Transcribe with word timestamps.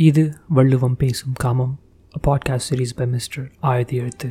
இது 0.00 0.22
வள்ளுவம் 0.48 0.96
பேசும் 0.96 1.32
காமம் 1.42 1.72
podcast 2.26 2.68
series 2.68 2.92
by 2.96 3.06
mister 3.06 3.46
Ayudhi 3.60 3.96
எழுத்து 3.96 4.28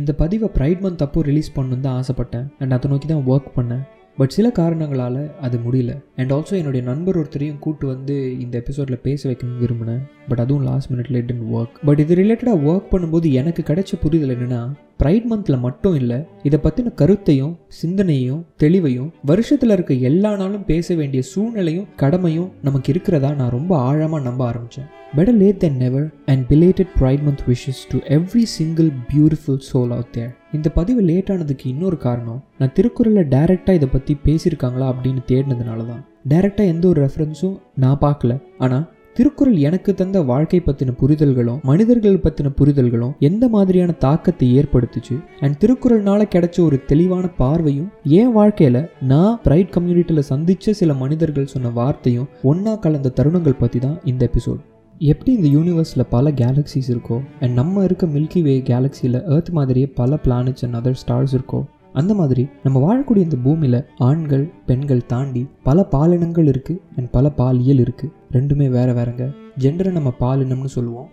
இந்த 0.00 0.12
பதிவை 0.20 0.48
ப்ரைட் 0.58 0.82
மந்த் 0.84 1.06
அப்போ 1.06 1.22
ரிலீஸ் 1.30 1.54
பண்ணணுன்னு 1.56 1.86
தான் 1.86 1.96
ஆசைப்பட்டேன். 2.00 2.46
அண்ட் 2.58 2.72
அதை 2.76 2.90
நோக்கி 2.90 3.06
தான் 3.06 3.26
ஒர்க் 3.26 3.56
பண்ணேன். 3.56 3.82
பட் 4.16 4.34
சில 4.36 4.46
காரணங்களால் 4.58 5.18
அது 5.40 5.58
முடியல. 5.66 5.92
அண்ட் 6.16 6.32
ஆல்சோ 6.32 6.52
என்னுடைய 6.60 6.82
நண்பர் 6.86 7.18
ஒருத்தரையும் 7.18 7.58
கூட்டு 7.58 7.86
வந்து 7.86 8.16
இந்த 8.40 8.54
எபிசோடில் 8.58 9.04
பேச 9.06 9.30
வைக்கணும்னு 9.30 9.62
விரும்பினேன். 9.62 10.02
பட் 10.28 10.42
அதுவும் 10.44 10.64
லாஸ்ட் 10.64 10.92
மினிட்ல 10.92 11.20
இட் 11.22 11.34
ஒர்க் 11.52 11.76
பட் 11.84 11.98
இது 11.98 12.14
ரிலேட்டடாக 12.14 12.64
ஒர்க் 12.70 12.92
பண்ணும்போது 12.92 13.28
எனக்கு 13.40 13.62
கிடைச்ச 13.72 14.00
புரிதல் 14.00 14.34
என்னென்னா 14.36 14.62
ப்ரைட் 15.00 15.26
மந்தில் 15.30 15.60
மட்டும் 15.60 15.94
இல்லை 15.94 16.18
இதை 16.42 16.60
பற்றின 16.62 16.94
கருத்தையும் 16.94 17.58
சிந்தனையும் 17.66 18.46
தெளிவையும் 18.58 19.10
வருஷத்தில் 19.24 19.70
இருக்க 19.70 19.94
எல்லா 19.94 20.36
நாளும் 20.36 20.64
பேச 20.64 20.94
வேண்டிய 20.94 21.22
சூழ்நிலையும் 21.22 21.86
கடமையும் 21.96 22.50
நமக்கு 22.62 22.92
இருக்கிறதா 22.92 23.34
நான் 23.34 23.50
ரொம்ப 23.50 23.78
ஆழமாக 23.78 24.24
நம்ப 24.24 24.44
ஆரம்பித்தேன் 24.44 24.88
better 25.16 25.36
late 25.36 25.58
then 25.58 25.76
never 25.76 26.12
and 26.26 26.44
belated 26.48 26.92
pride 27.00 27.22
month 27.22 27.44
wishes 27.46 27.80
to 27.88 27.98
every 27.98 28.42
single 28.42 28.90
beautiful 29.14 29.60
soul 29.72 29.92
out 29.92 30.10
there 30.10 30.38
இந்த 30.52 30.68
பதிவு 30.68 31.00
லேட் 31.00 31.30
ஆனதுக்கு 31.30 31.70
இன்னொரு 31.70 31.96
காரணம் 31.96 32.44
நான் 32.58 32.72
திருக்குறளில் 32.72 33.28
டைரெக்டாக 33.28 33.74
இதை 33.74 33.88
பற்றி 33.92 34.16
பேசியிருக்காங்களா 34.24 34.92
அப்படின்னு 34.92 35.22
தேடினதுனால 35.28 35.86
தான் 35.86 36.04
டைரெக்டாக 36.28 36.66
எந்த 36.66 36.88
ஒரு 36.88 37.04
ரெஃபரன்ஸும் 37.04 37.56
நான் 37.74 37.98
பார்க்கல. 38.00 38.42
ஆனால் 38.58 38.88
திருக்குறள் 39.16 39.56
எனக்கு 39.56 39.94
தந்த 39.94 40.22
வாழ்க்கை 40.22 40.62
பற்றின 40.66 40.94
புரிதல்களும் 41.00 41.62
மனிதர்கள் 41.62 42.16
பற்றின 42.16 42.52
புரிதல்களும் 42.58 43.14
எந்த 43.18 43.48
மாதிரியான 43.48 43.92
தாக்கத்தை 43.92 44.58
ஏற்படுத்துச்சு? 44.58 45.16
அண்ட் 45.40 45.64
திருக்குறள்னால 45.64 46.26
கிடைச்ச 46.34 46.60
ஒரு 46.60 46.84
தெளிவான 46.84 47.28
பார்வையும் 47.28 47.90
என் 48.02 48.32
வாழ்க்கையில் 48.32 48.88
நான் 49.00 49.40
பிரைட் 49.42 49.74
கம்யூனிட்டியில் 49.76 50.18
சந்தித்த 50.18 50.72
சில 50.72 50.94
மனிதர்கள் 50.94 51.46
சொன்ன 51.46 51.68
வார்த்தையும் 51.68 52.28
ஒன்றா 52.42 52.74
கலந்த 52.76 53.12
தருணங்கள் 53.16 53.58
பற்றி 53.58 53.78
தான் 53.78 54.00
இந்த 54.04 54.30
எபிசோட் 54.34 54.62
எப்படி 54.98 55.32
இந்த 55.32 55.48
யூனிவர்ஸில் 55.48 56.10
பல 56.10 56.30
கேலக்ஸிஸ் 56.30 56.90
இருக்கோ 56.90 57.18
அண்ட் 57.40 57.52
நம்ம 57.52 57.84
இருக்க 57.84 58.06
மில்கி 58.06 58.42
வே 58.42 58.60
கேலக்ஸியில் 58.60 59.22
ஏர்த் 59.26 59.50
மாதிரியே 59.50 59.86
பல 59.86 60.18
பிளானட்ஸ் 60.24 60.64
அண்ட் 60.64 60.74
அதர் 60.74 60.98
ஸ்டார்ஸ் 61.06 61.36
இருக்கோ 61.36 61.60
அந்த 61.92 62.14
மாதிரி 62.14 62.48
நம்ம 62.62 62.78
வாழக்கூடிய 62.86 63.16
இந்த 63.16 63.36
பூமியில் 63.42 63.84
ஆண்கள் 63.98 64.50
பெண்கள் 64.66 65.06
தாண்டி 65.06 65.46
பல 65.62 65.86
பாலினங்கள் 65.90 66.46
இருக்குது 66.46 66.80
அண்ட் 66.96 67.10
பல 67.10 67.30
பாலியல் 67.30 67.78
இருக்குது 67.78 68.12
ரெண்டுமே 68.34 68.66
வேறு 68.74 68.92
வேறங்க. 68.98 69.24
ஜெண்டரை 69.62 69.92
நம்ம 69.96 70.10
பாலினம்னு 70.20 70.70
சொல்லுவோம். 70.74 71.08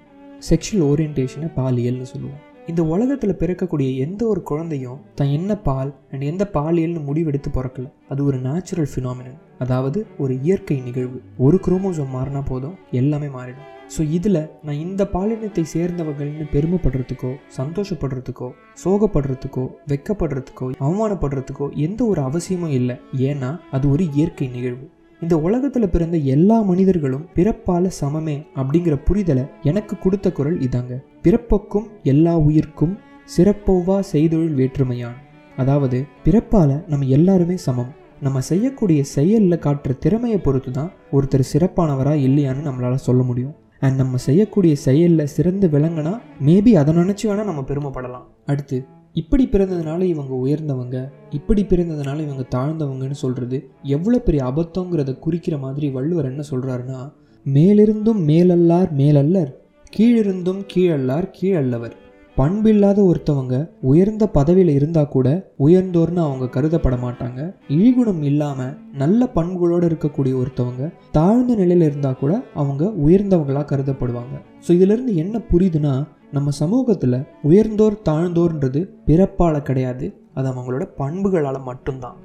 செக்ஷுவல் 0.50 0.84
ஓரியன்டேஷனை 0.90 1.48
பாலியல்னு 1.56 2.08
சொல்லுவோம். 2.12 2.42
இந்த 2.72 2.82
உலகத்தில் 2.94 3.40
பிறக்கக்கூடிய 3.42 3.90
எந்த 4.06 4.22
ஒரு 4.28 4.42
குழந்தையும் 4.50 5.00
தான் 5.16 5.32
என்ன 5.38 5.52
பால் 5.68 5.92
அண்ட் 6.12 6.26
எந்த 6.32 6.44
பாலியல்னு 6.56 7.02
முடிவெடுத்து 7.08 7.50
பிறக்கல. 7.58 7.86
அது 8.12 8.22
ஒரு 8.26 8.38
நேச்சுரல் 8.40 8.90
ஃபினாமினன் 8.94 9.40
அதாவது 9.64 10.00
ஒரு 10.24 10.34
இயற்கை 10.42 10.78
நிகழ்வு. 10.88 11.20
ஒரு 11.46 11.60
குரோமோசோம் 11.66 12.14
மாறினா 12.18 12.42
போதும். 12.50 12.76
எல்லாமே 12.92 13.30
மாறிடும். 13.38 13.68
ஸோ 13.96 14.02
இதில் 14.18 14.42
நான் 14.66 14.82
இந்த 14.86 15.04
பாலினத்தை 15.14 15.64
சேர்ந்தவர்கள்னு 15.74 16.46
பெருமைப்படுறதுக்கோ 16.54 17.32
சந்தோஷப்படுறதுக்கோ 17.58 18.50
சோகப்படுறதுக்கோ 18.84 19.66
வெக்கப்படுறதுக்கோ 19.92 20.68
அவமானப்படுறதுக்கோ 20.88 21.68
எந்த 21.88 22.02
ஒரு 22.06 22.22
அவசியமும் 22.22 22.76
இல்லை. 22.80 22.98
ஏன்னா 23.30 23.52
அது 23.72 23.86
ஒரு 23.96 24.06
இயற்கை 24.18 24.48
நிகழ்வு. 24.58 24.86
இந்த 25.22 25.40
உலகத்தில் 25.40 25.90
பிறந்த 25.90 26.18
எல்லா 26.18 26.62
மனிதர்களும் 26.62 27.28
பிறப்பால 27.36 27.92
சமமே 28.02 28.46
அப்படிங்கிற 28.56 29.02
புரிதலை 29.06 29.50
எனக்கு 29.64 29.98
கொடுத்த 29.98 30.32
குரல் 30.32 30.60
இதாங்க. 30.60 31.04
பிறப்புக்கும் 31.24 31.88
எல்லா 32.04 32.38
உயிர்க்கும் 32.38 32.98
சிறப்போவா 33.38 34.00
செய்தொழில் 34.12 34.58
வேற்றுமையான். 34.60 35.16
அதாவது 35.58 36.06
பிறப்பால 36.26 36.88
நம்ம 36.88 37.06
எல்லாருமே 37.06 37.58
சமம். 37.58 37.94
நம்ம 38.22 38.42
செய்யக்கூடிய 38.42 39.04
செயலில் 39.04 39.60
காட்டுற 39.60 39.98
திறமையை 39.98 40.40
பொறுத்து 40.40 40.72
தான் 40.72 40.92
ஒருத்தர் 41.12 41.50
சிறப்பானவரா 41.54 42.14
இல்லையான்னு 42.28 42.68
நம்மளால 42.70 42.96
சொல்ல 42.96 43.24
முடியும். 43.24 43.56
அண்ட் 43.80 43.96
நம்ம 43.96 44.18
செய்யக்கூடிய 44.18 44.76
செயலில் 44.76 45.26
சிறந்து 45.26 45.68
விளங்கினா 45.68 46.20
மேபி 46.46 46.72
அதை 46.74 46.96
நினச்சி 46.96 47.24
வேணால் 47.24 47.44
நம்ம 47.44 47.64
பெருமைப்படலாம். 47.68 48.26
அடுத்து 48.46 48.86
இப்படி 49.20 49.44
பிறந்ததுனால 49.46 50.02
இவங்க 50.14 50.34
உயர்ந்தவங்க 50.46 50.98
இப்படி 51.32 51.62
பிறந்ததுனால 51.70 52.18
இவங்க 52.26 52.44
தாழ்ந்தவங்கன்னு 52.56 53.18
சொல்கிறது 53.24 53.58
எவ்வளோ 53.96 54.20
பெரிய 54.20 54.42
அபத்தங்கிறத 54.52 55.14
குறிக்கிற 55.20 55.58
மாதிரி 55.58 55.90
வள்ளுவர் 55.90 56.30
என்ன 56.32 56.44
சொல்கிறாருன்னா 56.52 57.00
மேலிருந்தும் 57.46 58.22
மேலல்லார் 58.32 58.92
மேலல்லர் 59.02 59.54
கீழிருந்தும் 59.94 60.62
கீழல்லார் 60.72 61.28
கீழல்லவர். 61.38 61.96
பண்பில்லாத 62.38 63.00
ஒருத்தவங்க 63.12 63.56
உயர்ந்த 63.82 64.24
பதவியில் 64.36 64.72
இருந்தால் 64.76 65.14
கூட 65.14 65.28
உயர்ந்தோர்னு 65.66 66.22
அவங்க 66.26 66.46
கருதப்பட 66.56 66.96
மாட்டாங்க. 67.06 67.40
இழிகுணம் 67.76 68.22
இல்லாமல் 68.22 68.76
நல்ல 68.98 69.30
பண்புகளோடு 69.38 69.88
இருக்கக்கூடிய 69.90 70.34
ஒருத்தவங்க 70.42 70.92
தாழ்ந்த 71.12 71.56
நிலையில் 71.62 71.88
இருந்தால் 71.88 72.20
கூட 72.20 72.34
அவங்க 72.54 72.84
உயர்ந்தவங்களாக 73.06 73.70
கருதப்படுவாங்க. 73.72 74.36
ஸோ 74.66 74.70
இதிலிருந்து 74.78 75.16
என்ன 75.24 75.42
புரியுதுன்னா 75.52 75.94
நம்ம 76.36 76.50
சமூகத்தில் 76.62 77.20
உயர்ந்தோர் 77.50 78.02
தாழ்ந்தோர்ன்றது 78.10 78.80
பிறப்பால் 79.08 79.68
கிடையாது. 79.68 80.08
அது 80.38 80.48
அவங்களோட 80.54 80.86
பண்புகளால் 81.02 81.68
மட்டும்தான். 81.70 82.18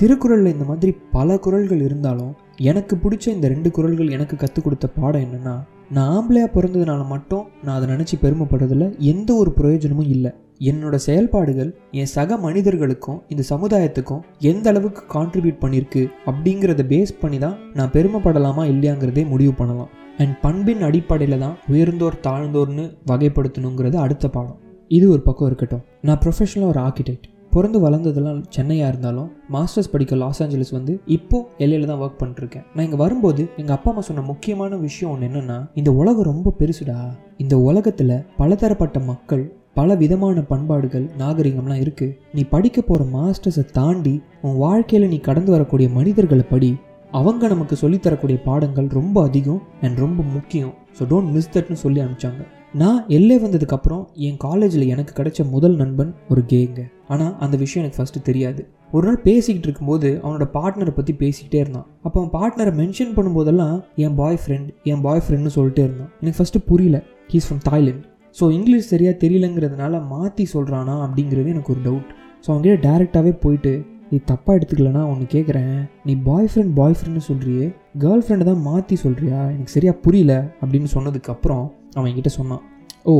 திருக்குறளில் 0.00 0.52
இந்த 0.52 0.64
மாதிரி 0.64 0.92
பல 1.16 1.38
குரல்கள் 1.44 1.82
இருந்தாலும் 1.86 2.34
எனக்கு 2.70 2.94
பிடிச்ச 2.96 3.26
இந்த 3.34 3.46
ரெண்டு 3.48 3.70
குரல்கள் 3.76 4.14
எனக்கு 4.16 4.36
கற்றுக் 4.36 4.66
கொடுத்த 4.66 4.86
பாடம் 4.98 5.24
என்னென்னா 5.26 5.54
நான் 5.96 6.10
ஆம்பளையாக 6.14 6.50
பிறந்ததுனால 6.54 7.02
மட்டும் 7.12 7.44
நான் 7.64 7.76
அதை 7.76 7.86
நினச்சி 7.94 8.16
பெருமைப்படுறதில் 8.22 8.86
எந்த 9.12 9.30
ஒரு 9.34 9.50
பிரயோஜனமும் 9.58 10.10
இல்லை. 10.14 10.32
என்னோட 10.70 10.96
செயல்பாடுகள் 11.06 11.70
என் 12.00 12.10
சக 12.14 12.36
மனிதர்களுக்கும் 12.44 13.20
இந்த 13.32 13.42
சமுதாயத்துக்கும் 13.52 14.24
எந்த 14.50 14.68
அளவுக்கு 14.72 15.02
கான்ட்ரிபியூட் 15.16 15.62
பண்ணியிருக்கு 15.62 16.02
அப்படிங்கிறத 16.30 16.84
பேஸ் 16.92 17.20
பண்ணி 17.20 17.38
தான் 17.38 17.56
நான் 17.74 17.94
பெருமைப்படலாமா 17.96 18.64
இல்லையாங்கிறதே 18.72 19.24
முடிவு 19.32 19.54
பண்ணலாம். 19.60 19.90
அண்ட் 20.22 20.34
பண்பின் 20.44 20.84
அடிப்படையில் 20.88 21.42
தான் 21.42 21.56
உயர்ந்தோர் 21.72 22.22
தாழ்ந்தோர்னு 22.26 22.84
வகைப்படுத்தணுங்கிறது 23.10 23.96
அடுத்த 24.04 24.28
பாடம். 24.28 24.58
இது 24.90 25.10
ஒரு 25.14 25.22
பக்கம் 25.22 25.48
இருக்கட்டும். 25.50 25.82
நான் 26.02 26.20
ப்ரொஃபஷனலாக 26.22 26.72
ஒரு 26.74 26.80
ஆர்கிடெக்ட் 26.86 27.26
பிறந்து 27.54 27.78
வளர்ந்ததெல்லாம் 27.84 28.40
சென்னையாக 28.56 28.90
இருந்தாலும் 28.92 29.28
மாஸ்டர்ஸ் 29.54 29.90
படிக்க 29.92 30.16
லாஸ் 30.16 30.40
ஏஞ்சலஸ் 30.42 30.72
வந்து 30.76 30.92
இப்போ 31.06 31.38
எல்லையில் 31.64 31.86
தான் 31.90 32.00
ஒர்க் 32.04 32.18
பண்ணிருக்கேன் 32.22 32.64
நான் 32.74 32.84
இங்கே 32.84 32.96
வரும்போது 32.96 33.42
எங்கள் 33.56 33.76
அப்பா 33.76 33.90
அம்மா 33.90 34.02
சொன்ன 34.08 34.24
முக்கியமான 34.32 34.76
விஷயம் 34.76 35.12
ஒன்று 35.12 35.28
என்னென்னா 35.28 35.56
இந்த 35.74 35.92
உலகம் 36.00 36.28
ரொம்ப 36.32 36.52
பெருசுடா. 36.60 36.98
இந்த 37.36 37.54
உலகத்தில் 37.68 38.14
பலதரப்பட்ட 38.36 38.98
மக்கள் 39.12 39.44
பல 39.74 39.94
விதமான 39.94 40.42
பண்பாடுகள் 40.42 41.06
நாகரிகம்லாம் 41.18 41.82
இருக்குது 41.84 42.14
நீ 42.34 42.42
படிக்க 42.54 42.78
போகிற 42.82 43.04
மாஸ்டர்ஸை 43.16 43.64
தாண்டி 43.72 44.14
உன் 44.40 44.56
வாழ்க்கையில் 44.64 45.08
நீ 45.08 45.20
கடந்து 45.20 45.50
வரக்கூடிய 45.52 45.88
மனிதர்களை 45.98 46.44
படி 46.50 46.70
அவங்க 47.12 47.48
நமக்கு 47.48 47.76
சொல்லித்தரக்கூடிய 47.80 48.38
பாடங்கள் 48.44 48.88
ரொம்ப 48.98 49.22
அதிகம் 49.22 49.60
அண்ட் 49.80 49.98
ரொம்ப 49.98 50.22
முக்கியம். 50.22 50.74
ஸோ 50.96 51.02
டோன்ட் 51.10 51.30
மிஸ் 51.34 51.52
தட்னு 51.54 51.76
சொல்லி 51.82 52.00
அனுப்பிச்சாங்க. 52.00 52.42
நான் 52.74 52.98
எல்லே 53.16 53.36
வந்ததுக்கப்புறம் 53.44 54.02
என் 54.14 54.36
காலேஜில் 54.36 54.90
எனக்கு 54.94 55.12
கிடைச்ச 55.18 55.50
முதல் 55.50 55.76
நண்பன் 55.76 56.14
ஒரு 56.28 56.42
கேங்க. 56.46 56.80
ஆனால் 57.08 57.32
அந்த 57.44 57.56
விஷயம் 57.56 57.82
எனக்கு 57.82 58.00
ஃபஸ்ட்டு 58.00 58.22
தெரியாது. 58.22 58.62
ஒரு 58.92 59.06
நாள் 59.06 59.20
பேசிக்கிட்டு 59.22 59.68
இருக்கும்போது 59.68 60.20
அவனோட 60.24 60.46
பார்ட்னரை 60.56 60.92
பற்றி 60.98 61.14
பேசிக்கிட்டே 61.22 61.58
இருந்தான். 61.64 61.86
அப்போ 62.02 62.16
அவன் 62.20 62.34
பார்ட்னரை 62.36 62.72
மென்ஷன் 62.82 63.14
பண்ணும்போதெல்லாம் 63.16 63.76
என் 63.94 64.14
பாய் 64.14 64.40
ஃப்ரெண்ட் 64.42 64.68
என் 64.84 65.00
பாய் 65.00 65.24
ஃப்ரெண்ட்னு 65.26 65.56
சொல்லிட்டே 65.58 65.84
இருந்தான். 65.88 66.10
எனக்கு 66.20 66.38
ஃபஸ்ட்டு 66.40 66.64
புரியல. 66.70 67.00
He's 67.32 67.48
from 67.48 67.62
Thailand 67.70 68.04
so 68.36 68.44
English 68.56 68.90
சரியாக 68.92 69.16
தெரியலங்கிறதுனால 69.24 70.06
மாற்றி 70.06 70.46
சொல்கிறானா 70.54 70.94
அப்படிங்கிறது 71.04 71.48
எனக்கு 71.54 71.72
ஒரு 71.74 71.82
டவுட் 71.88 72.10
ஸோ 72.44 72.48
அவங்ககிட்ட 72.52 72.80
டேரெக்டாகவே 72.88 73.32
போயிட்டு 73.44 73.72
நீ 74.10 74.16
தப்பாக 74.30 74.56
எடுத்துக்கலனா 74.58 75.02
ஒன்று 75.10 75.24
கேட்குறேன் 75.34 75.74
நீ 76.04 76.12
பாய் 76.28 76.48
ஃப்ரெண்ட் 76.50 76.72
பாய் 76.78 76.96
ஃப்ரெண்ட்னு 76.98 77.24
சொல்கிறியே 77.28 77.66
கேர்ள் 78.02 78.22
ஃப்ரெண்டை 78.24 78.44
தான் 78.44 78.64
மாற்றி 78.68 78.96
சொல்கிறியா 79.02 79.40
எனக்கு 79.54 79.74
சரியாக 79.76 79.96
புரியல 80.04 80.34
அப்படின்னு 80.60 80.88
சொன்னதுக்கப்புறம் 80.94 81.66
அவன் 81.96 82.08
என்கிட்ட 82.10 82.32
சொன்னான். 82.38 82.62
ஓ 83.04 83.14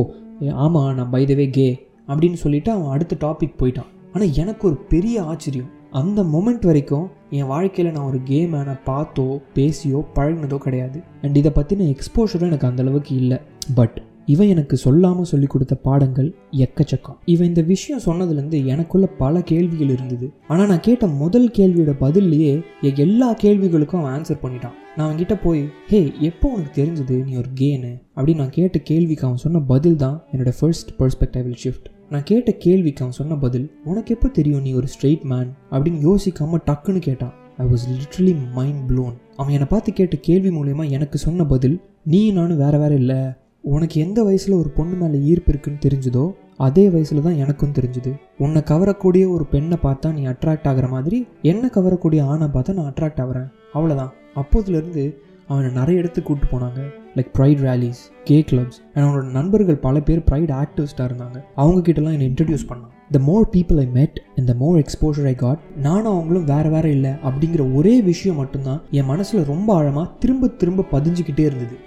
ஆமாம் 0.65 0.89
நான் 0.95 1.11
பைதவே 1.13 1.45
கே 1.49 1.67
அப்படின்னு 2.07 2.37
சொல்லிவிட்டு 2.43 2.71
அவன் 2.71 2.93
அடுத்த 2.95 3.17
டாபிக் 3.25 3.59
போயிட்டான். 3.61 3.89
ஆனால் 4.13 4.33
எனக்கு 4.33 4.63
ஒரு 4.67 4.77
பெரிய 4.93 5.23
ஆச்சரியம். 5.23 5.69
அந்த 5.99 6.19
மொமெண்ட் 6.33 6.65
வரைக்கும் 6.69 7.07
என் 7.37 7.49
வாழ்க்கையில் 7.53 7.93
நான் 7.93 8.07
ஒரு 8.11 8.19
கே 8.23 8.39
மேனை 8.53 8.75
பார்த்தோ 8.85 9.25
பேசியோ 9.55 9.99
பழகினதோ 10.15 10.57
கிடையாது. 10.57 10.99
அண்ட் 11.21 11.39
இதை 11.41 11.51
பற்றின 11.55 11.87
எக்ஸ்போஷரும் 11.93 12.49
எனக்கு 12.51 12.69
அந்தளவுக்கு 12.69 13.13
இல்லை. 13.21 13.39
பட் 13.75 13.97
இவன் 14.33 14.51
எனக்கு 14.53 14.75
சொல்லாமல் 14.83 15.29
சொல்லி 15.31 15.47
கொடுத்த 15.53 15.75
பாடங்கள் 15.87 16.29
எக்கச்சக்கம். 16.65 17.17
இவன் 17.33 17.49
இந்த 17.51 17.61
விஷயம் 17.73 18.03
சொன்னதுலேருந்து 18.07 18.59
எனக்குள்ள 18.73 19.07
பல 19.21 19.41
கேள்விகள் 19.51 19.93
இருந்தது. 19.95 20.27
ஆனால் 20.51 20.69
நான் 20.71 20.85
கேட்ட 20.87 21.07
முதல் 21.21 21.49
கேள்வியோட 21.57 21.93
பதில்லையே 22.03 22.53
என் 22.89 23.01
எல்லா 23.05 23.29
கேள்விகளுக்கும் 23.43 24.01
அவன் 24.01 24.13
ஆன்சர் 24.15 24.41
பண்ணிட்டான். 24.43 24.75
நான் 24.95 25.05
அவன்கிட்ட 25.07 25.35
போய் 25.45 25.61
ஹே 25.91 26.01
எப்போ 26.29 26.45
உனக்கு 26.55 26.73
தெரிஞ்சது 26.81 27.17
நீ 27.27 27.33
ஒரு 27.41 27.51
கேனு 27.61 27.91
அப்படின்னு 28.15 28.41
நான் 28.43 28.57
கேட்ட 28.59 28.77
கேள்விக்கு 28.91 29.27
அவன் 29.27 29.43
சொன்ன 29.45 29.63
பதில் 29.73 29.99
தான் 30.03 30.17
என்னோட 30.33 30.53
ஃபர்ஸ்ட் 30.59 30.91
பெர்ஸ்பெக்டிவ் 30.99 31.49
ஷிஃப்ட் 31.63 31.89
நான் 32.13 32.27
கேட்ட 32.29 32.51
கேள்விக்கு 32.65 33.03
அவன் 33.03 33.19
சொன்ன 33.19 33.35
பதில் 33.43 33.67
உனக்கு 33.89 34.13
எப்போ 34.15 34.29
தெரியும் 34.37 34.63
நீ 34.67 34.71
ஒரு 34.79 34.87
ஸ்ட்ரெயிட் 34.93 35.25
மேன் 35.31 35.51
அப்படின்னு 35.71 35.99
யோசிக்காமல் 36.09 36.65
டக்குன்னு 36.69 37.01
கேட்டான். 37.09 37.35
I 37.63 37.65
was 37.71 37.85
literally 37.97 38.33
mind 38.57 38.81
blown 38.89 39.15
அவன் 39.39 39.53
என்னை 39.57 39.67
பார்த்து 39.73 39.99
கேட்ட 39.99 40.17
கேள்வி 40.27 40.51
மூலயமா 40.55 40.85
எனக்கு 40.97 41.17
சொன்ன 41.27 41.45
பதில் 41.53 41.77
நீ 42.13 42.21
நானும் 42.37 42.61
வேறு 42.63 42.79
வேறு 42.83 42.97
இல்லை. 43.03 43.21
உனக்கு 43.63 43.95
எந்த 44.05 44.19
வயசில் 44.23 44.59
ஒரு 44.59 44.69
பொண்ணு 44.69 44.95
மேலே 44.95 45.17
ஈர்ப்பு 45.31 45.51
இருக்குன்னு 45.51 45.83
தெரிஞ்சுதோ 45.85 46.25
அதே 46.67 46.83
வயசில் 46.89 47.25
தான் 47.25 47.39
எனக்கும் 47.43 47.73
தெரிஞ்சுது. 47.77 48.11
உன்னை 48.43 48.61
கவரக்கூடிய 48.71 49.23
ஒரு 49.35 49.45
பெண்ணை 49.53 49.77
பார்த்தா 49.83 50.13
நீ 50.13 50.21
அட்ராக்ட் 50.27 50.67
ஆகிற 50.71 50.87
மாதிரி 50.87 51.17
என்னை 51.51 51.69
கவரக்கூடிய 51.75 52.21
ஆணை 52.31 52.47
பார்த்தா 52.55 52.75
நான் 52.77 52.89
அட்ராக்ட் 52.91 53.21
ஆகிறேன். 53.23 53.49
அவ்வளோதான் 53.77 54.13
அப்போதுலேருந்து 54.41 55.03
அவனை 55.51 55.69
நிறைய 55.77 56.01
இடத்துக்கு 56.01 56.27
கூப்பிட்டு 56.27 56.53
போனாங்க. 56.55 56.79
Like 57.17 57.29
pride 57.37 57.61
rallies 57.67 58.01
gay 58.23 58.37
clubs 58.49 58.79
and 58.93 59.03
அவனோட 59.05 59.23
நண்பர்கள் 59.37 59.79
பல 59.85 59.99
பேர் 60.07 60.21
ப்ரைட் 60.29 60.51
ஆக்டிவிஸ்டாக 60.61 61.07
இருந்தாங்க. 61.09 61.37
அவங்க 61.61 61.79
கிட்டலாம் 61.87 62.15
என்னை 62.17 62.27
இன்ட்ரடியூஸ் 62.31 62.69
பண்ணான். 62.71 62.93
த 63.15 63.19
more 63.29 63.45
people 63.55 63.79
I 63.85 63.87
met 63.99 64.17
and 64.37 64.47
the 64.51 64.55
more 64.63 64.77
exposure 64.83 65.29
I 65.33 65.35
got 65.35 65.61
நானும் 65.87 66.13
அவங்களும் 66.15 66.49
வேறு 66.53 66.71
வேறு 66.75 66.91
இல்லை 66.97 67.13
அப்படிங்கிற 67.27 67.63
ஒரே 67.79 67.95
விஷயம் 68.11 68.39
மட்டும்தான் 68.41 68.81
என் 68.99 69.09
மனசில் 69.13 69.49
ரொம்ப 69.53 69.69
ஆழமாக 69.75 70.07
திரும்ப 70.19 70.51
திரும்ப 70.63 70.87
பதிஞ்சுக்கிட்டே 70.95 71.45
இருந்தது. 71.49 71.77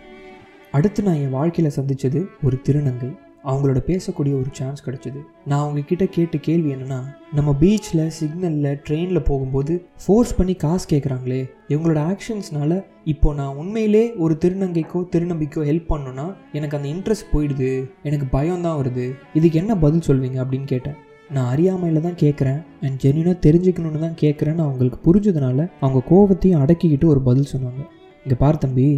அடுத்து 0.76 1.00
நான் 1.06 1.20
என் 1.22 1.34
வாழ்க்கையில் 1.36 1.74
சந்தித்தது 1.76 2.20
ஒரு 2.44 2.56
திருநங்கை. 2.66 3.10
அவங்களோட 3.50 3.78
பேசக்கூடிய 3.88 4.32
ஒரு 4.40 4.50
சான்ஸ் 4.58 4.84
கிடச்சிது. 4.86 5.20
நான் 5.50 5.62
அவங்கக்கிட்ட 5.64 6.04
கேட்ட 6.16 6.36
கேள்வி 6.46 6.70
என்னென்னா 6.74 6.98
நம்ம 7.36 7.50
பீச்சில் 7.60 8.02
சிக்னலில் 8.18 8.78
ட்ரெயினில் 8.86 9.26
போகும்போது 9.28 9.74
ஃபோர்ஸ் 10.04 10.34
பண்ணி 10.36 10.54
காசு 10.54 10.86
கேட்குறாங்களே 10.92 11.40
இவங்களோட 11.72 12.00
ஆக்ஷன்ஸ்னால 12.12 12.80
இப்போ 13.04 13.28
நான் 13.40 13.56
உண்மையிலே 13.62 14.04
ஒரு 14.24 14.36
திருநங்கைக்கோ 14.44 15.00
திருநம்பிக்கோ 15.14 15.62
ஹெல்ப் 15.70 15.92
பண்ணோன்னா 15.92 16.26
எனக்கு 16.52 16.76
அந்த 16.78 16.88
இன்ட்ரெஸ்ட் 16.94 17.32
போயிடுது. 17.32 17.70
எனக்கு 18.02 18.26
பயம் 18.36 18.66
தான் 18.66 18.78
வருது. 18.82 19.06
இதுக்கு 19.34 19.58
என்ன 19.58 19.76
பதில் 19.84 20.06
சொல்வீங்க 20.10 20.40
அப்படின்னு 20.44 20.68
கேட்டேன். 20.74 20.98
நான் 21.30 21.50
அறியாமையில் 21.54 22.06
தான் 22.06 22.20
கேட்குறேன் 22.22 22.60
அண்ட் 22.84 22.98
ஜென்யூனாக 23.04 23.38
தெரிஞ்சுக்கணுன்னு 23.46 24.04
தான் 24.06 24.20
கேட்குறேன்னு 24.24 24.64
அவங்களுக்கு 24.66 24.98
புரிஞ்சதுனால 25.06 25.66
அவங்க 25.80 26.00
கோவத்தையும் 26.12 26.62
அடக்கிக்கிட்டு 26.62 27.12
ஒரு 27.14 27.22
பதில் 27.30 27.52
சொன்னாங்க. 27.54 27.82
இங்கே 28.24 28.38
பார் 28.44 28.62
தம்பி 28.64 28.88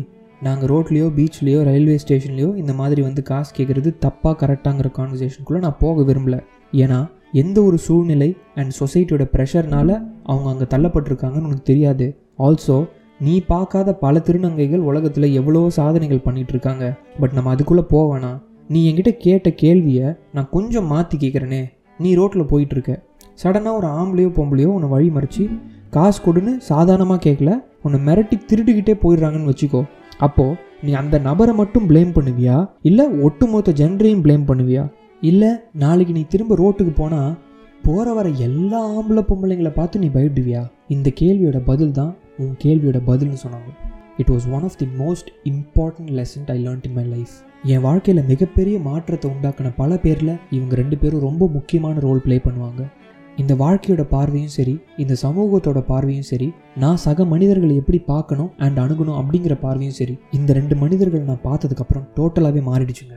நாங்கள் 0.46 0.70
ரோட்லேயோ 0.72 1.06
பீச்லேயோ 1.16 1.60
ரயில்வே 1.68 1.96
ஸ்டேஷன்லேயோ 2.04 2.48
இந்த 2.62 2.72
மாதிரி 2.78 3.00
வந்து 3.06 3.22
காசு 3.28 3.50
கேட்குறது 3.56 3.90
தப்பாக 4.04 4.34
கரெக்டாங்கிற 4.40 4.88
கான்வர்சேஷனுக்குள்ளே 4.96 5.60
நான் 5.66 5.80
போக 5.84 6.02
விரும்பல. 6.08 6.36
ஏன்னா 6.72 6.98
எந்த 7.42 7.58
ஒரு 7.68 7.78
சூழ்நிலை 7.86 8.28
அண்ட் 8.60 8.72
சொசைட்டியோட 8.80 9.24
ப்ரெஷர்னால 9.34 9.90
அவங்க 10.30 10.48
அங்கே 10.52 10.66
தள்ளப்பட்டிருக்காங்கன்னு 10.74 11.48
உனக்கு 11.50 11.70
தெரியாது. 11.70 12.06
ஆல்சோ 12.46 12.76
நீ 13.26 13.34
பார்க்காத 13.52 13.90
பல 14.04 14.22
திருநங்கைகள் 14.26 14.86
உலகத்தில் 14.90 15.34
எவ்வளோ 15.40 15.62
சாதனைகள் 15.78 16.24
பண்ணிட்டு 16.26 16.52
இருக்காங்க 16.54 16.84
பட் 17.20 17.34
நம்ம 17.36 17.50
அதுக்குள்ளே 17.54 17.84
போவேனா 17.94 18.32
நீ 18.72 18.80
என்கிட்ட 18.90 19.12
கேட்ட 19.24 19.48
கேள்வியை 19.62 20.08
நான் 20.36 20.52
கொஞ்சம் 20.56 20.90
மாற்றி 20.92 21.16
கேட்குறேனே 21.24 21.62
நீ 21.98 22.10
ரோட்டில் 22.20 22.50
போயிட்டுருக்க. 22.52 22.92
சடனாக 23.42 23.78
ஒரு 23.80 23.88
ஆம்பளையோ 23.98 24.30
பொம்பளையோ 24.38 24.70
உன்னை 24.76 24.88
வழி 24.94 25.08
மறித்து 25.16 25.44
காசு 25.96 26.18
கொடுன்னு 26.22 26.52
சாதாரணமாக 26.70 27.22
கேட்கல 27.26 27.52
உன்னை 27.86 27.98
மிரட்டி 28.08 28.36
திருட்டுக்கிட்டே 28.50 28.94
போயிடுறாங்கன்னு 29.02 29.52
வச்சுக்கோ. 29.52 29.82
அப்போது 30.26 30.58
நீ 30.86 30.92
அந்த 31.00 31.16
நபரை 31.26 31.52
மட்டும் 31.60 31.86
ப்ளேம் 31.90 32.12
பண்ணுவியா? 32.16 32.56
இல்லை 32.88 33.04
ஒட்டுமொத்த 33.26 33.72
ஜென்ரையும் 33.80 34.22
ப்ளேம் 34.24 34.44
பண்ணுவியா? 34.50 34.84
இல்லை 35.30 35.50
நாளைக்கு 35.82 36.12
நீ 36.18 36.22
திரும்ப 36.32 36.56
ரோட்டுக்கு 36.62 36.92
போனால் 37.00 37.32
போகிற 37.84 38.12
வர 38.18 38.28
எல்லா 38.46 38.80
ஆம்பளை 38.96 39.22
பொம்பளைங்களை 39.30 39.72
பார்த்து 39.78 40.02
நீ 40.02 40.08
பயப்படுவியா? 40.16 40.62
இந்த 40.94 41.08
கேள்வியோட 41.20 41.58
பதில் 41.70 41.96
தான் 41.98 42.12
உன் 42.42 42.54
கேள்வியோட 42.64 43.00
பதில்னு 43.10 43.38
சொன்னாங்க. 43.44 43.70
It 44.22 44.30
was 44.34 44.46
one 44.56 44.64
of 44.68 44.78
the 44.82 44.86
most 45.02 45.30
important 45.52 46.12
lesson 46.18 46.46
I 46.54 46.58
learned 46.66 46.86
in 46.88 46.96
my 46.98 47.06
life 47.14 47.34
என் 47.72 47.84
வாழ்க்கையில் 47.86 48.28
மிகப்பெரிய 48.32 48.76
மாற்றத்தை 48.88 49.26
உண்டாக்கின 49.34 49.72
பல 49.80 49.96
பேரில் 50.04 50.34
இவங்க 50.56 50.74
ரெண்டு 50.80 50.96
பேரும் 51.02 51.24
ரொம்ப 51.28 51.48
முக்கியமான 51.56 52.00
ரோல் 52.06 52.24
ப்ளே 52.26 52.36
பண்ணுவாங்க. 52.46 52.82
இந்த 53.42 53.52
வாழ்க்கையோட 53.54 54.02
பார்வையும் 54.14 54.52
சரி 54.56 54.74
இந்த 55.02 55.14
சமூகத்தோட 55.22 55.78
பார்வையும் 55.88 56.26
சரி 56.30 56.48
நான் 56.82 56.98
சக 57.04 57.24
மனிதர்களை 57.24 57.76
எப்படி 57.76 57.98
பார்க்கணும் 58.10 58.50
அண்ட் 58.64 58.78
அணுகணும் 58.78 59.18
அப்படிங்கிற 59.20 59.54
பார்வையும் 59.60 59.96
சரி 60.00 60.14
இந்த 60.38 60.52
ரெண்டு 60.52 60.76
மனிதர்களை 60.76 61.24
நான் 61.30 61.46
பார்த்ததுக்கப்புறம் 61.48 62.04
டோட்டலாகவே 62.16 62.62
மாறிடுச்சுங்க. 62.68 63.16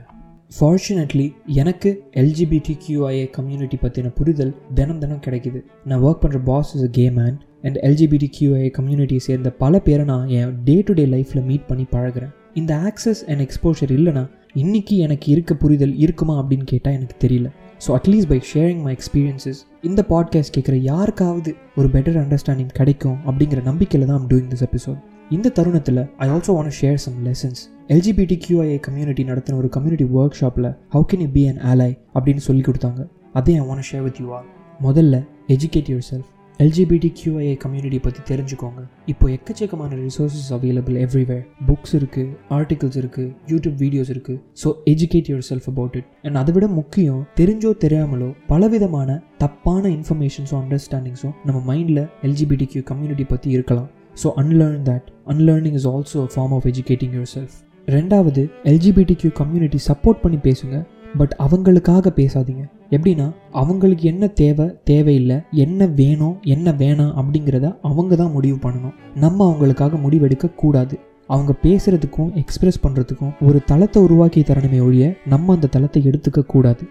ஃபார்ச்சுனேட்லி 0.56 1.26
எனக்கு 1.62 1.90
எல்ஜிபிடி 2.22 2.74
கியூஐஏ 2.84 3.30
கம்யூனிட்டி 3.30 3.78
பற்றின 3.82 4.10
புரிதல் 4.18 4.52
தினம் 4.74 4.98
தினம் 4.98 5.22
கிடைக்குது. 5.26 5.60
நான் 5.84 6.02
ஒர்க் 6.06 6.22
பண்ணுற 6.24 6.40
boss 6.50 6.72
is 6.74 6.84
a 6.88 6.90
gay 6.98 7.06
man 7.10 7.36
and 7.62 7.78
LGBT 7.88 8.28
QIA 8.38 8.70
கம்யூனிட்டியை 8.78 9.22
சேர்ந்த 9.28 9.50
பல 9.62 9.80
பேரை 9.86 10.04
நான் 10.04 10.26
என் 10.38 10.56
டே 10.64 10.76
டு 10.88 10.92
டே 10.92 11.06
லைஃப்பில் 11.14 11.46
மீட் 11.50 11.68
பண்ணி 11.70 11.86
பழகிறேன். 11.94 12.34
இந்த 12.54 12.74
ஆக்சஸ் 12.90 13.22
அண்ட் 13.30 13.44
எக்ஸ்போஷர் 13.46 13.94
இல்லைனா 13.98 14.24
இன்னைக்கு 14.54 14.96
எனக்கு 15.06 15.26
இருக்க 15.32 15.54
புரிதல் 15.54 15.96
இருக்குமா 16.04 16.34
அப்படின்னு 16.42 16.68
கேட்டால் 16.74 16.96
எனக்கு 16.98 17.16
தெரியல. 17.24 17.48
So 17.86 17.88
atleast 17.88 18.28
by 18.28 18.40
sharing 18.54 18.82
my 18.82 18.96
experiences 18.96 19.60
இந்த 19.82 20.04
பாட்காஸ்ட் 20.08 20.54
கேட்குற 20.56 20.74
யாருக்காவது 20.82 21.54
ஒரு 21.76 21.88
பெட்டர் 21.88 22.16
அண்டர்ஸ்டாண்டிங் 22.16 22.72
கிடைக்கும் 22.72 23.18
அப்படிங்கிற 23.26 23.62
நம்பிக்கையில் 23.62 24.08
தான் 24.08 24.18
ஐம் 24.18 24.28
டூயிங் 24.28 24.48
திஸ் 24.48 24.64
எபிசோட் 24.68 24.98
இந்த 25.30 25.48
தருணத்தில் 25.48 26.00
I 26.16 26.28
also 26.28 26.52
want 26.54 26.76
share 26.80 26.94
some 26.94 27.26
lessons 27.26 27.60
LGBT 27.88 28.38
QIA 28.48 28.80
community 28.80 29.24
நடத்தின 29.24 29.56
ஒரு 29.56 29.68
கம்யூனிட்டி 29.68 30.04
ஒர்க் 30.14 30.32
ஷாப்பில் 30.32 30.68
how 30.92 31.04
can 31.12 31.20
you 31.20 31.28
be 31.32 31.46
an 31.46 31.60
ally 31.60 31.90
அப்படின்னு 32.14 32.36
சொல்லி 32.36 32.62
கொடுத்தாங்க. 32.62 33.00
அதே 33.32 33.56
I 33.56 33.66
want 33.66 33.86
share 33.92 34.02
with 34.02 34.20
you 34.20 34.32
are 34.32 34.46
முதல்ல 34.82 35.16
educate 35.48 35.90
yourself 36.10 36.30
LGBT 36.62 37.08
QIA 37.18 37.52
community 37.64 37.98
பற்றி 38.04 38.20
தெரிஞ்சுக்கோங்க. 38.30 38.80
இப்போ 39.12 39.26
எக்கச்சக்கமான 39.34 39.90
ரிசோர்ஸஸ் 40.06 40.48
அவைலபிள் 40.56 40.96
எவ்ரிவேர் 41.04 41.44
புக்ஸ் 41.68 41.94
இருக்குது 41.98 42.32
ஆர்டிகல்ஸ் 42.56 42.98
இருக்குது 43.02 43.28
யூடியூப் 43.52 43.76
வீடியோஸ் 43.82 44.10
இருக்குது 44.14 44.40
so 44.62 44.70
educate 44.92 45.28
yourself 45.50 45.68
about 45.72 45.94
it 46.00 46.08
and 46.26 46.40
அதை 46.42 46.54
விட 46.56 46.68
முக்கியம் 46.80 47.20
தெரிஞ்சோ 47.40 47.70
தெரியாமலோ 47.84 48.30
பலவிதமான 48.50 49.18
தப்பான 49.44 49.84
இன்ஃபர்மேஷன்ஸும் 49.98 50.60
அண்டர்ஸ்டாண்டிங்ஸும் 50.62 51.36
நம்ம 51.50 51.62
மைண்டில் 51.70 52.02
எல்ஜிபிடி 52.28 52.68
கியூ 52.74 52.82
கம்யூனிட்டி 52.90 53.26
பற்றி 53.34 53.50
இருக்கலாம். 53.58 53.88
So 54.24 54.28
unlearn 54.42 54.84
that 54.90 55.08
unlearning 55.34 55.78
is 55.80 55.88
also 55.94 56.20
a 56.26 56.30
form 56.34 56.54
of 56.58 56.68
educating 56.72 57.16
yourself 57.36 57.56
ரெண்டாவது 57.96 58.42
எல்ஜிபிடி 58.70 59.14
கியூ 59.20 59.32
கம்யூனிட்டி 59.42 59.78
சப்போர்ட் 59.90 60.22
பண்ணி 60.24 60.38
பேசுங்க. 60.46 60.76
பட் 61.16 61.34
அவங்களுக்காக 61.44 62.12
பேசாதீங்க. 62.16 62.64
எப்படின்னா 62.90 63.26
அவங்களுக்கு 63.52 64.04
என்ன 64.08 64.26
தேவை 64.26 64.66
தேவையில்லை 64.84 65.36
என்ன 65.50 65.86
வேணும் 66.00 66.36
என்ன 66.42 66.72
வேணாம் 66.72 67.14
அப்படிங்கிறத 67.20 67.78
அவங்க 67.82 68.16
தான் 68.16 68.32
முடிவு 68.32 68.58
பண்ணணும். 68.64 68.94
நம்ம 69.14 69.46
அவங்களுக்காக 69.48 69.98
முடிவெடுக்க 70.04 70.54
கூடாது. 70.54 70.96
அவங்க 71.26 71.52
பேசுகிறதுக்கும் 71.62 72.30
எக்ஸ்பிரஸ் 72.34 72.82
பண்ணுறதுக்கும் 72.84 73.34
ஒரு 73.40 73.58
தளத்தை 73.64 74.02
உருவாக்கி 74.02 74.40
தரணுமே 74.40 74.80
ஒழிய 74.86 75.14
நம்ம 75.26 75.54
அந்த 75.54 75.66
தளத்தை 75.66 76.02
எடுத்துக்க 76.04 76.42
கூடாது. 76.46 76.84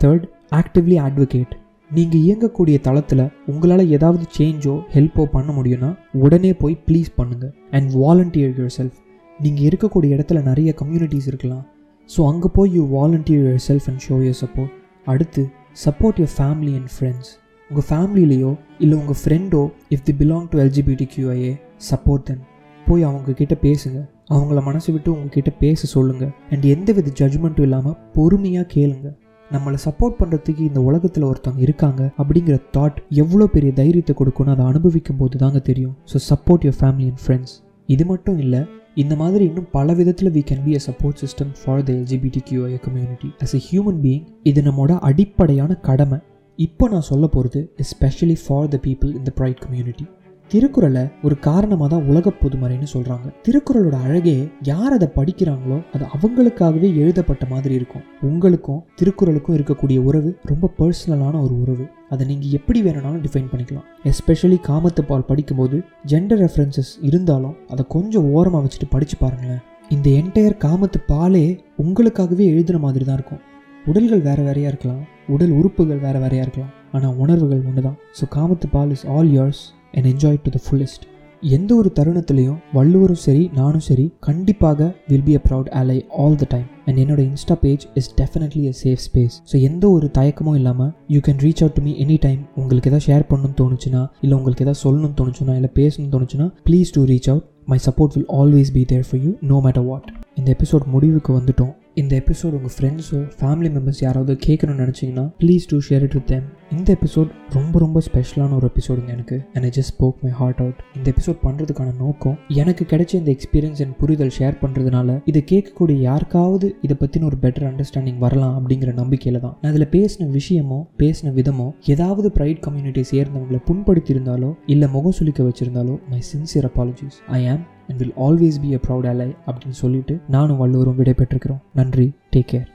தேர்ட் 0.00 0.24
ஆக்டிவ்லி 0.50 0.96
அட்வொகேட் 1.06 1.54
நீங்கள் 1.90 2.20
இயங்கக்கூடிய 2.20 2.80
தளத்தில் 2.80 3.30
உங்களால் 3.46 3.90
ஏதாவது 3.96 4.24
சேஞ்சோ 4.38 4.74
ஹெல்ப்போ 4.94 5.24
பண்ண 5.24 5.52
முடியும்னா 5.52 5.90
உடனே 6.12 6.52
போய் 6.52 6.82
ப்ளீஸ் 6.88 7.10
பண்ணுங்கள் 7.16 7.54
அண்ட் 7.70 7.90
வாலண்டியர் 7.94 8.54
யுவர் 8.58 8.76
செல்ஃப் 8.78 8.98
நீங்கள் 9.40 9.66
இருக்கக்கூடிய 9.68 10.16
இடத்துல 10.16 10.42
நிறைய 10.42 10.74
கம்யூனிட்டிஸ் 10.80 11.26
இருக்கலாம். 11.26 11.64
ஸோ 12.10 12.20
அங்கே 12.30 12.48
போய் 12.56 12.70
you 12.76 12.82
volunteer 12.96 13.44
yourself 13.68 13.88
and 13.90 14.02
show 14.06 14.16
your 14.24 14.40
support 14.42 14.74
அடுத்து 15.12 15.44
support 15.84 16.18
your 16.22 16.34
family 16.38 16.74
and 16.80 16.92
friends 16.96 17.30
உங்கள் 17.70 17.88
ஃபேமிலியிலையோ 17.90 18.50
இல்லை 18.84 18.96
உங்கள் 18.98 19.20
ஃப்ரெண்டோ 19.22 19.62
if 19.94 20.04
the 20.08 20.14
belong 20.20 20.46
to 20.52 20.58
LGBT 20.64 21.06
QIA 21.14 21.52
support 21.90 22.26
then 22.28 22.44
போய் 22.86 23.06
அவங்க 23.08 23.32
கிட்ட 23.40 23.54
பேசுங்க. 23.62 23.98
அவங்கள 24.34 24.60
மனசு 24.68 24.88
விட்டு 24.92 25.10
உங்ககிட்ட 25.14 25.50
பேச 25.62 25.80
சொல்லுங்கள் 25.94 26.32
அண்ட் 26.52 26.64
எந்த 26.74 26.92
வித 26.96 27.12
ஜட்ஜ்மெண்ட்டும் 27.20 27.66
இல்லாமல் 27.68 27.96
பொறுமையாக 28.16 28.66
கேளுங்க. 28.74 29.08
நம்மளை 29.50 29.78
சப்போர்ட் 29.84 30.16
பண்ணுறதுக்கு 30.20 30.62
இந்த 30.68 30.80
உலகத்தில் 30.88 31.26
ஒருத்தவங்க 31.28 31.62
இருக்காங்க 31.66 32.02
அப்படிங்கிற 32.20 32.56
தாட் 32.76 32.98
எவ்வளோ 33.22 33.46
பெரிய 33.54 33.72
தைரியத்தை 33.80 34.14
கொடுக்கணும் 34.20 34.54
அதை 34.54 34.64
அனுபவிக்கும் 34.72 35.20
போது 35.20 35.38
தாங்க 35.44 35.60
தெரியும். 35.70 35.94
So 36.12 36.18
support 36.30 36.66
your 36.66 36.80
family 36.80 37.06
and 37.10 37.22
friends 37.24 37.54
இது 37.88 38.04
மட்டும் 38.04 38.38
இல்லை 38.38 38.60
இந்த 38.94 39.16
மாதிரி 39.16 39.44
இன்னும் 39.44 39.68
பல 39.70 39.94
விதத்தில் 39.94 40.30
we 40.30 40.42
can 40.50 40.62
be 40.64 40.74
a 40.74 40.80
support 40.86 41.18
system 41.24 41.50
for 41.64 41.82
the 41.82 41.92
LGBT 41.92 42.40
QI 42.50 42.78
community 42.80 43.28
as 43.38 43.54
a 43.54 43.60
human 43.70 44.00
being 44.02 44.24
இது 44.42 44.62
நம்மளோட 44.62 44.98
அடிப்படையான 44.98 45.74
கடமை. 45.74 46.18
இப்போ 46.58 46.88
நான் 46.88 47.00
சொல்ல 47.00 47.26
போகிறது 47.26 47.72
எஸ்பெஷலி 47.76 48.36
ஃபார் 48.46 48.68
த 48.68 48.80
பீப்புள் 48.82 49.14
இந்த 49.14 49.32
ப்ரைட் 49.36 49.60
கம்யூனிட்டி 49.60 50.06
திருக்குறளை 50.50 51.02
ஒரு 51.26 51.36
காரணமாக 51.46 51.88
தான் 51.92 52.04
உலக 52.10 52.32
பொதுமறைன்னு 52.40 52.88
சொல்கிறாங்க 52.92 53.28
திருக்குறளோட 53.46 53.96
அழகே 54.06 54.34
யார் 54.68 54.94
அதை 54.96 55.08
படிக்கிறாங்களோ 55.16 55.78
அது 55.94 56.04
அவங்களுக்காகவே 56.16 56.88
எழுதப்பட்ட 57.02 57.44
மாதிரி 57.52 57.74
இருக்கும். 57.78 58.04
உங்களுக்கும் 58.28 58.82
திருக்குறளுக்கும் 59.00 59.56
இருக்கக்கூடிய 59.56 59.98
உறவு 60.08 60.30
ரொம்ப 60.50 60.70
பர்சனலான 60.78 61.34
ஒரு 61.46 61.54
உறவு. 61.62 61.86
அதை 62.12 62.26
நீங்கள் 62.30 62.54
எப்படி 62.58 62.80
வேணும்னாலும் 62.86 63.24
டிஃபைன் 63.24 63.50
பண்ணிக்கலாம். 63.52 63.86
எஸ்பெஷலி 64.10 64.58
காமத்து 64.68 65.04
பால் 65.10 65.28
படிக்கும்போது 65.30 65.78
ஜெண்டர் 66.12 66.42
ரெஃபரன்சஸ் 66.44 66.92
இருந்தாலும் 67.08 67.56
அதை 67.74 67.84
கொஞ்சம் 67.96 68.28
ஓரமாக 68.36 68.62
வச்சுட்டு 68.66 68.88
படித்து 68.94 69.18
பாருங்களேன். 69.24 69.62
இந்த 69.96 70.08
என்டையர் 70.20 70.62
காமத்து 70.66 71.00
பாலே 71.12 71.44
உங்களுக்காகவே 71.84 72.46
எழுதுன 72.54 72.80
மாதிரி 72.86 73.04
தான் 73.04 73.18
இருக்கும். 73.20 73.42
உடல்கள் 73.90 74.26
வேறு 74.28 74.42
வேறையாக 74.46 74.72
இருக்கலாம். 74.72 75.02
உடல் 75.34 75.52
உறுப்புகள் 75.58 76.04
வேறு 76.06 76.18
வேறையாக 76.24 76.46
இருக்கலாம். 76.46 76.72
ஆனால் 76.96 77.16
உணர்வுகள் 77.22 77.66
ஒன்று 77.68 77.82
தான் 77.86 77.98
ஸோ 78.18 78.24
காமத்து 78.36 78.66
பால் 78.74 78.92
is 78.94 79.04
all 79.14 79.30
ears 79.34 79.62
and 79.96 80.08
enjoy 80.12 80.42
to 80.44 80.50
the 80.50 80.60
fullest 80.64 81.04
எந்த 81.42 81.70
ஒரு 81.74 81.88
தருணத்துலையும் 81.96 82.60
வள்ளுவரும் 82.72 83.20
சரி 83.24 83.42
நானும் 83.54 83.84
சரி 83.86 84.04
கண்டிப்பாக 84.20 84.86
will 85.08 85.24
be 85.24 85.34
a 85.34 85.40
proud 85.44 85.70
ally 85.80 85.96
all 86.18 86.36
the 86.36 86.46
time 86.48 86.68
and 86.86 87.00
என்னோட 87.02 87.20
insta 87.26 87.56
page 87.64 87.84
is 87.94 88.10
definitely 88.20 88.62
a 88.68 88.74
safe 88.80 89.02
space 89.04 89.36
so 89.50 89.56
எந்த 89.60 89.84
ஒரு 89.90 90.08
தயக்கமும் 90.10 90.54
இல்லாமல் 90.54 90.92
you 91.08 91.20
can 91.20 91.42
reach 91.46 91.62
out 91.62 91.76
to 91.78 91.82
me 91.82 91.92
any 92.04 92.16
time 92.18 92.40
உங்களுக்கு 92.54 92.90
எதாவது 92.90 93.06
ஷேர் 93.08 93.28
பண்ணணும்னு 93.30 93.58
தோணுச்சுன்னா 93.60 94.02
இல்லை 94.20 94.36
உங்களுக்கு 94.38 94.64
எதாவது 94.64 94.82
சொல்லணும்னு 94.82 95.18
தோணுச்சுன்னா 95.20 95.54
இல்லை 95.54 95.72
பேசணும்னு 95.76 96.14
தோணுச்சுன்னா 96.16 96.48
please 96.68 96.94
to 96.96 97.02
reach 97.04 97.30
out 97.30 97.46
my 97.68 97.80
support 97.86 98.16
will 98.16 98.30
always 98.40 98.72
be 98.72 98.84
there 98.84 99.06
for 99.08 99.22
you 99.22 99.32
no 99.44 99.58
matter 99.60 99.86
what 99.86 100.08
இந்த 100.36 100.48
எபிசோட் 100.50 100.86
முடிவுக்கு 100.86 101.32
வந்துட்டோம். 101.38 101.74
இந்த 101.96 102.22
எபிசோட் 102.22 102.50
உங்கள் 102.50 102.72
ஃப்ரெண்ட்ஸோ 102.76 103.18
ஃபேமிலி 103.38 103.68
மெம்பர்ஸ் 103.70 104.00
யாராவது 104.00 104.38
கேட்கணும்னு 104.46 104.82
நினச்சிங்கன்னா 104.82 105.30
please 105.38 105.62
do 105.68 105.80
share 105.88 106.02
it 106.02 106.12
with 106.12 106.26
them 106.26 106.44
இந்த 106.70 106.96
எபிசோட் 106.96 107.30
ரொம்ப 107.48 107.78
ரொம்ப 107.78 108.00
ஸ்பெஷலான 108.00 108.54
ஒரு 108.54 108.70
எபிசோடுங்க 108.70 109.08
எனக்கு 109.08 109.42
and 109.52 109.64
I 109.64 109.70
just 109.70 109.92
spoke 109.92 110.22
my 110.22 110.32
heart 110.32 110.60
out 110.60 110.82
இந்த 110.96 111.12
எபிசோட் 111.12 111.38
பண்ணுறதுக்கான 111.42 111.96
நோக்கம் 111.96 112.38
எனக்கு 112.48 112.84
கிடைச்ச 112.84 113.14
இந்த 113.14 113.30
எக்ஸ்பீரியன்ஸ் 113.30 113.82
அண்ட் 113.82 113.96
புரிதல் 113.96 114.30
ஷேர் 114.38 114.56
பண்ணுறதுனால 114.62 115.20
இதை 115.24 115.44
கேட்கக்கூடிய 115.50 115.92
யாருக்காவது 116.00 116.76
இதை 116.82 116.96
பற்றின 117.00 117.24
ஒரு 117.24 117.36
பெட்டர் 117.40 117.68
அண்டர்ஸ்டாண்டிங் 117.70 118.18
வரலாம் 118.18 118.56
அப்படிங்கிற 118.58 118.92
நம்பிக்கையில் 118.92 119.40
தான். 119.40 119.56
நான் 119.62 119.72
அதில் 119.72 119.88
பேசின 119.88 120.28
விஷயமோ 120.30 120.80
பேசின 120.98 121.32
விதமோ 121.32 121.74
ஏதாவது 121.86 122.32
ப்ரைட் 122.34 122.60
கம்யூனிட்டி 122.60 123.04
சேர்ந்தவங்களை 123.10 123.62
புண்படுத்தியிருந்தாலோ 123.66 124.54
இல்லை 124.66 124.88
முகம் 124.88 125.16
சுளிக்க 125.18 125.42
வச்சிருந்தாலோ 125.42 125.98
my 126.08 126.22
sincere 126.32 126.68
apologies 126.70 127.18
I 127.26 127.48
am 127.48 127.64
and 127.88 127.98
will 127.98 128.14
always 128.20 128.60
be 128.62 128.74
a 128.74 128.78
proud 128.88 129.06
ally 129.06 129.34
அப்படின்னு 129.46 129.80
சொல்லிட்டு 129.82 130.20
நானும் 130.28 130.56
வள்ளுவரும் 130.56 130.96
விடை 130.96 131.14
பெற்றிருக்கிறோம் 131.16 131.62
நன்றி. 131.74 132.12
Take 132.36 132.50
care 132.52 132.74